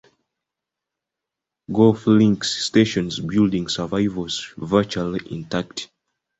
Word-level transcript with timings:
Golf 1.71 2.07
Links 2.07 2.49
station 2.65 3.11
building 3.27 3.69
survives 3.69 4.51
virtually 4.57 5.19
intact. 5.31 5.89